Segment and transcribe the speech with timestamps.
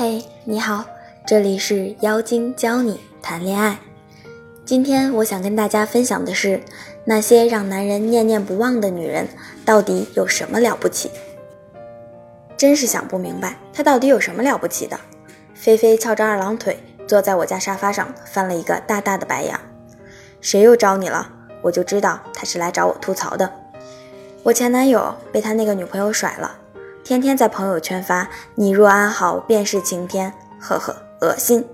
[0.00, 0.84] 嘿，你好，
[1.26, 3.80] 这里是妖精教你谈恋爱。
[4.64, 6.62] 今天我想跟大家分享的是，
[7.04, 9.26] 那些让男人念念不忘的女人
[9.64, 11.10] 到底有什么了不起？
[12.56, 15.00] 真是想不明白，她到底有什么了不起的？
[15.52, 16.78] 菲菲翘着二郎腿
[17.08, 19.58] 坐在我家沙发上，翻了一个大大的白眼。
[20.40, 21.28] 谁又招你了？
[21.60, 23.52] 我就知道他是来找我吐槽的。
[24.44, 26.56] 我前男友被他那个女朋友甩了。
[27.04, 31.64] 天天在朋友圈发“你若安好，便是晴天”，呵呵，恶心。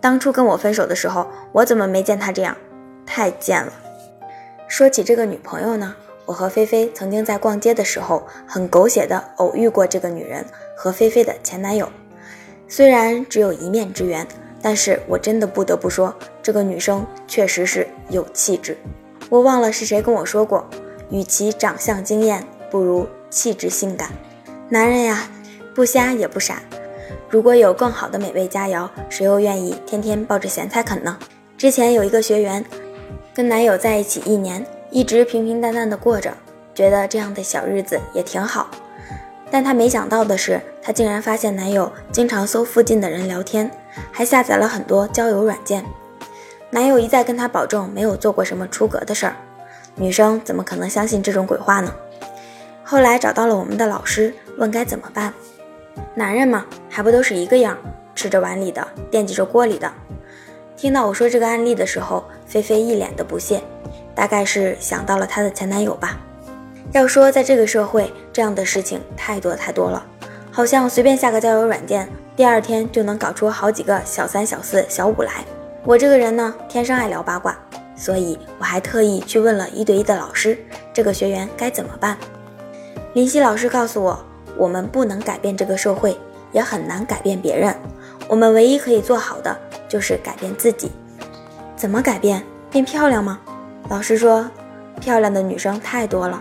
[0.00, 2.56] 当初跟我分手的时候，我怎么没见他这样？
[3.04, 3.72] 太贱了。
[4.66, 11.86] 说起这个女朋友呢，我和菲菲曾经在逛街的时候，很狗血的偶遇过这个女人和菲菲的前男友。
[12.66, 14.26] 虽然只有一面之缘，
[14.62, 18.78] 但是我真的不得不说，这个女生确实是有气质。
[19.28, 20.64] 我忘了是谁跟我说过，
[21.10, 24.10] 与其长相惊艳，不如气质性感。
[24.72, 25.28] 男人呀，
[25.74, 26.62] 不瞎也不傻。
[27.28, 31.18] 如果有更好的美味佳肴，谁又愿意天天抱着咸菜啃呢？
[31.58, 32.64] 之前有一个学员，
[33.34, 36.32] 跟男友在一起一年，一直平平淡淡的过着，
[36.72, 38.70] 觉得这样的小日子也挺好。
[39.50, 43.68] 但她没想到的是，她竟然发现男友经常搜附近的人聊天，
[44.12, 45.84] 还下载了很多交友软件。
[46.70, 49.34] 男友一再跟她保证没有做过什么出格的事儿，
[49.96, 51.92] 女生怎么可能相信这种鬼话呢？
[52.90, 55.32] 后来找到了我们的老师，问该怎么办。
[56.12, 57.78] 男人嘛，还不都是一个样，
[58.16, 59.88] 吃着碗里的，惦记着锅里的。
[60.76, 63.62] 听到我说这个案例的时候，菲菲一脸的不屑，
[64.12, 66.18] 大概是想到了她的前男友吧。
[66.90, 70.04] 要说在这个社会，这样的事情太多太多了，
[70.50, 75.44] 好像随便下个交友软件，第二天就能搞出好几个小三、小四、小五来。
[75.84, 77.56] 我这个人呢，天生爱聊八卦，
[77.94, 80.58] 所以我还特意去问了一对一的老师，
[80.92, 82.18] 这个学员该怎么办。
[83.12, 84.24] 林夕老师告诉我，
[84.56, 86.16] 我们不能改变这个社会，
[86.52, 87.74] 也很难改变别人。
[88.28, 89.58] 我们唯一可以做好的
[89.88, 90.92] 就是改变自己。
[91.74, 92.44] 怎么改变？
[92.70, 93.40] 变漂亮吗？
[93.88, 94.48] 老师说，
[95.00, 96.40] 漂亮的女生太多了。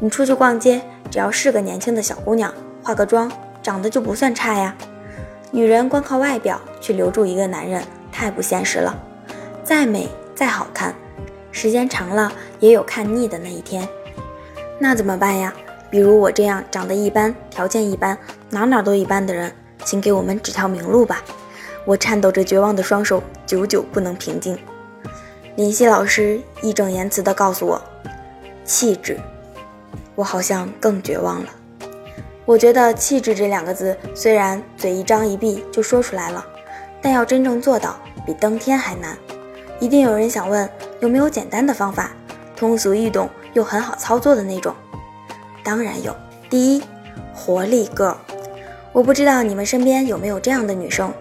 [0.00, 2.52] 你出去逛街，只要是个年轻的小姑娘，
[2.82, 3.30] 化个妆，
[3.62, 4.74] 长得就不算差呀。
[5.52, 7.80] 女人光靠外表去留住一个男人，
[8.10, 9.00] 太不现实了。
[9.62, 10.92] 再美再好看，
[11.52, 13.88] 时间长了也有看腻的那一天。
[14.80, 15.54] 那怎么办呀？
[15.90, 18.16] 比如我这样长得一般、条件一般、
[18.50, 19.52] 哪哪都一般的人，
[19.84, 21.22] 请给我们指条明路吧！
[21.84, 24.58] 我颤抖着绝望的双手，久久不能平静。
[25.56, 27.82] 林夕老师义正言辞地告诉我
[28.64, 29.18] ：“气质。”
[30.14, 31.48] 我好像更绝望了。
[32.44, 36.44] 我觉得“气质”这两个字，虽然嘴一张一闭就说出来了，
[37.00, 39.16] 但要真正做到，比登天还难。
[39.80, 40.68] 一定有人想问，
[41.00, 42.10] 有没有简单的方法，
[42.56, 44.74] 通俗易懂又很好操作的那种？
[45.68, 46.16] 当然有。
[46.48, 46.82] 第一，
[47.34, 48.16] 活力 girl，
[48.90, 51.12] 我不知道你们身边有没有这样的女生，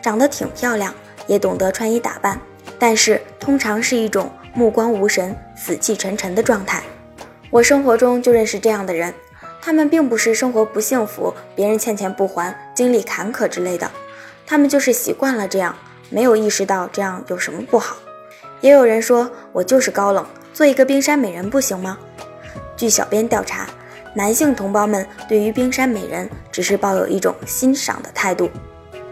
[0.00, 0.94] 长得挺漂亮，
[1.26, 2.40] 也懂得穿衣打扮，
[2.78, 6.84] 但是通常是一种目光无神、死气沉沉的状态。
[7.50, 9.12] 我生活中就认识这样的人，
[9.60, 13.90] 他们并不是生活不幸福，别人欠钱不还，经历坎坷之类的，
[14.46, 15.74] 他们就是习惯了这样，
[16.10, 17.96] 没有意识到这样有什么不好。
[18.60, 20.24] 也有人说我就是高冷，
[20.54, 21.98] 做一个冰山美人不行吗？
[22.76, 23.66] 据小编调查。
[24.16, 28.48] 男性同胞们对于冰山美人只是抱有一种欣赏的态度，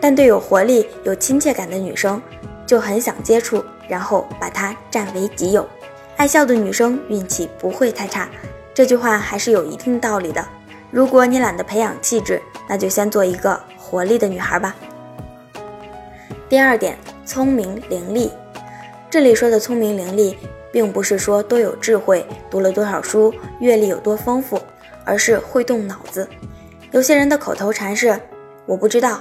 [0.00, 2.20] 但对有活力、有亲切感的女生
[2.64, 5.68] 就很想接触，然后把她占为己有。
[6.16, 8.30] 爱笑的女生运气不会太差，
[8.72, 10.42] 这句话还是有一定道理的。
[10.90, 14.74] 如果你懒得培养气质，那就先做一个活力的女孩吧。
[16.48, 18.30] 第二点，聪明伶俐。
[19.10, 20.34] 这里说的聪明伶俐，
[20.72, 24.58] 并不是说多有智慧，读了多少书，阅历有多丰富。
[25.04, 26.28] 而是会动脑子。
[26.90, 28.18] 有些人的口头禅是
[28.66, 29.20] “我不知道”，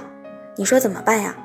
[0.56, 1.36] 你说怎么办呀？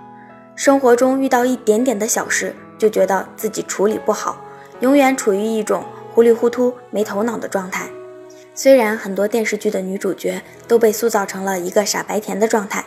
[0.55, 4.43] 生活中遇到一点点的小事，就觉得自己处理不好，
[4.81, 5.83] 永远处于一种
[6.13, 7.89] 糊里糊涂、没头脑的状态。
[8.53, 12.83] 虽然很多电视剧的女主角都被塑造成了一个傻白甜的状态，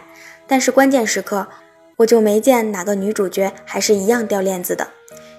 [0.46, 1.48] 但是关键时刻，
[1.96, 4.86] 我就没见哪个女主角还是一样掉链子的。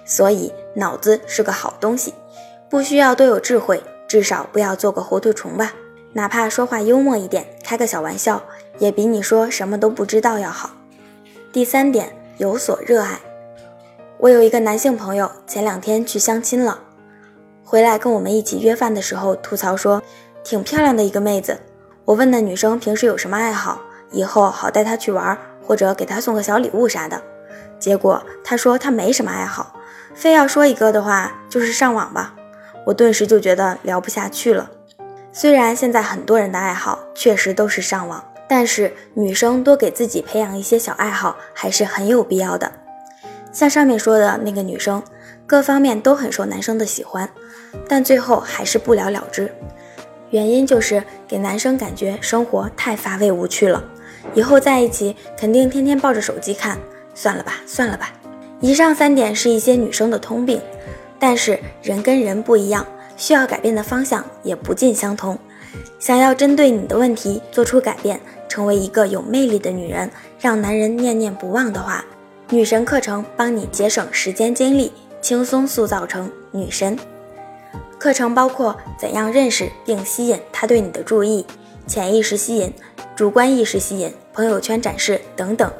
[0.04, 2.12] 所以脑子是个好东西，
[2.68, 5.72] 不需要多有智慧，至少不要做个糊涂虫吧。
[6.16, 8.40] 哪怕说话幽默一点，开个小玩笑，
[8.78, 10.70] 也比你说什么都不知道要好。
[11.52, 13.18] 第三点，有所热爱。
[14.18, 16.78] 我有一个男性朋友，前两天去相亲了，
[17.64, 20.00] 回来跟我们一起约饭的时候吐槽说，
[20.44, 21.58] 挺漂亮的一个妹子。
[22.04, 23.80] 我问那女生平时有什么爱好，
[24.12, 25.36] 以后好带她去玩，
[25.66, 27.20] 或者给她送个小礼物啥的。
[27.80, 29.74] 结果她说她没什么爱好，
[30.14, 32.36] 非要说一个的话就是上网吧。
[32.86, 34.70] 我顿时就觉得聊不下去了。
[35.36, 42.70] 虽然现在很多人的爱好确实都是上网，但是女生多给自己培养一些小爱好还是很有必要的。
[43.50, 45.02] 像上面说的那个女生，
[45.44, 47.28] 各方面都很受男生的喜欢，
[47.88, 49.52] 但最后还是不了了之。
[50.30, 53.82] 原因就是给男生感觉生活太乏味无趣了，
[54.34, 56.78] 以后在一起肯定天天抱着手机看，
[57.12, 58.12] 算了吧，算了吧。
[58.60, 60.62] 以上三点是一些女生的通病，
[61.18, 62.86] 但是人跟人不一样，
[63.16, 65.38] 需要改变的方向也不尽相同。
[65.98, 72.04] 想要针对你的问题做出改变，成为一个有魅力的女人，让男人念念不忘的话，
[72.50, 76.96] 女神课程帮你节省时间精力，轻松塑造成女神。
[77.98, 81.46] 课程包括怎样认识并吸引他对你的注意、
[81.86, 82.70] 潜意识吸引、
[83.16, 85.72] 主观意识吸引、朋友圈展示等等。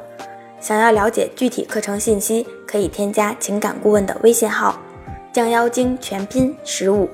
[0.59, 4.81] 想要了解具体课程信息，可以添加情感顾问的微信号
[5.31, 7.07] “降妖精”全拼十五。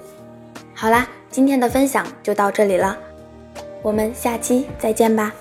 [0.82, 1.08] 好啦。
[1.30, 2.98] 今天的分享就到这里了，
[3.84, 5.32] 我们下期再见吧。